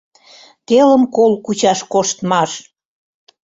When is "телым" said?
0.67-1.03